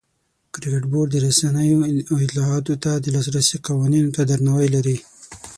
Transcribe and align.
کرکټ 0.53 0.83
بورډ 0.91 1.09
د 1.11 1.15
رسنیو 1.27 1.79
او 2.09 2.15
اطلاعاتو 2.25 2.73
ته 2.83 2.91
د 2.97 3.05
لاسرسي 3.15 3.57
قوانینو 3.67 4.13
ته 4.15 4.21
درناوی 4.29 4.67
لري. 4.75 4.97